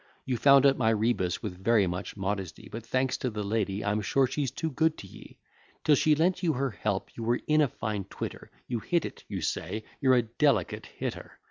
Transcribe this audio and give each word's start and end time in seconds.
You 0.25 0.35
found 0.35 0.65
out 0.65 0.79
my 0.79 0.89
rebus 0.89 1.43
with 1.43 1.63
very 1.63 1.85
much 1.85 2.17
modesty; 2.17 2.67
But 2.71 2.83
thanks 2.83 3.17
to 3.17 3.29
the 3.29 3.43
lady; 3.43 3.85
I'm 3.85 4.01
sure 4.01 4.25
she's 4.25 4.49
too 4.49 4.71
good 4.71 4.97
to 4.97 5.05
ye: 5.07 5.37
Till 5.83 5.93
she 5.93 6.15
lent 6.15 6.41
you 6.41 6.53
her 6.53 6.71
help, 6.71 7.15
you 7.15 7.21
were 7.21 7.39
in 7.45 7.61
a 7.61 7.67
fine 7.67 8.05
twitter; 8.05 8.49
You 8.67 8.79
hit 8.79 9.05
it, 9.05 9.23
you 9.27 9.41
say; 9.41 9.83
you're 9.99 10.15
a 10.15 10.23
delicate 10.23 10.87
hitter. 10.87 11.37